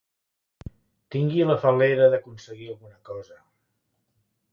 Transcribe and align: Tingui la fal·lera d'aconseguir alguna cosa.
Tingui 1.15 1.43
la 1.49 1.57
fal·lera 1.65 2.07
d'aconseguir 2.13 2.71
alguna 2.71 2.97
cosa. 3.11 3.39